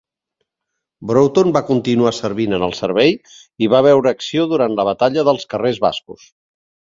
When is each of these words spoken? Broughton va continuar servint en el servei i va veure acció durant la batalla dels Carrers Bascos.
Broughton 1.09 1.51
va 1.57 1.61
continuar 1.67 2.13
servint 2.19 2.57
en 2.59 2.65
el 2.69 2.73
servei 2.77 3.13
i 3.67 3.69
va 3.75 3.83
veure 3.89 4.15
acció 4.19 4.47
durant 4.55 4.75
la 4.81 4.87
batalla 4.89 5.27
dels 5.29 5.47
Carrers 5.53 5.81
Bascos. 5.87 6.27